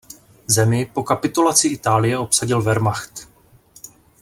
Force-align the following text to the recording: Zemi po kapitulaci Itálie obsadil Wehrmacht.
Zemi 0.47 0.85
po 0.93 1.03
kapitulaci 1.05 1.69
Itálie 1.77 2.17
obsadil 2.17 2.63
Wehrmacht. 2.65 3.27